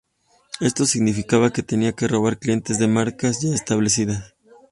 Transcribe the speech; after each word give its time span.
Esto 0.59 0.85
significaba 0.85 1.53
que 1.53 1.61
tenía 1.61 1.91
que 1.93 2.07
robar 2.07 2.39
clientes 2.39 2.79
de 2.79 2.87
marcas 2.87 3.39
ya 3.39 3.53
establecidas. 3.53 4.33